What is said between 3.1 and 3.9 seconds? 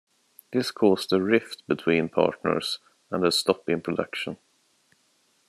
and a stop in